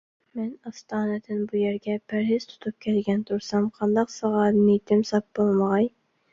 مەن 0.37 0.47
ئاستانىدىن 0.69 1.43
بۇ 1.51 1.59
يەرگە 1.65 1.99
پەرھىز 2.15 2.49
تۇتۇپ 2.53 2.81
كەلگەن 2.87 3.23
تۇرسام، 3.29 3.69
قانداقسىغا 3.79 4.51
نىيىتىم 4.59 5.09
ساپ 5.15 5.33
بولمىغاي؟ 5.41 5.91